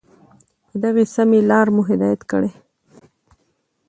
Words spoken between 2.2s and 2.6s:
كړې